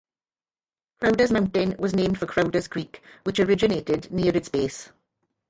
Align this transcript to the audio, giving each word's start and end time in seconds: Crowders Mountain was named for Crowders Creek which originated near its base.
Crowders 0.99 1.29
Mountain 1.31 1.75
was 1.77 1.93
named 1.93 2.17
for 2.17 2.25
Crowders 2.25 2.67
Creek 2.67 3.03
which 3.23 3.39
originated 3.39 4.11
near 4.11 4.35
its 4.35 4.49
base. 4.49 4.89